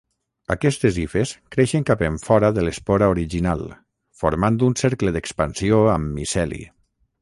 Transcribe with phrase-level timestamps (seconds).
[0.53, 3.65] Aquestes hifes creixen cap enfora de l'espora original,
[4.25, 6.65] formant un cercle d'expansió amb miceli.